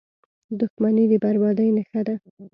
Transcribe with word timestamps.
•دښمني 0.59 1.05
د 1.11 1.13
بربادۍ 1.23 1.69
نښه 1.77 2.01
ده. 2.07 2.15